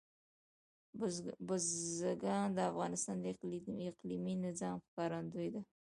[1.47, 3.25] بزګان د افغانستان د
[3.91, 5.61] اقلیمي نظام ښکارندوی ده.